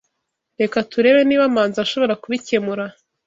[0.61, 2.83] Reka turebe niba Manzi ashobora kubikemura.